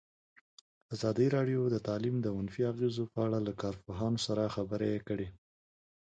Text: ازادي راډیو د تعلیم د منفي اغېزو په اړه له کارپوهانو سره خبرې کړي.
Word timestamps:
ازادي 0.93 1.27
راډیو 1.35 1.61
د 1.69 1.75
تعلیم 1.87 2.15
د 2.21 2.27
منفي 2.37 2.61
اغېزو 2.71 3.03
په 3.13 3.19
اړه 3.25 3.39
له 3.47 3.53
کارپوهانو 3.61 4.19
سره 4.27 4.53
خبرې 4.55 4.91
کړي. 5.07 5.27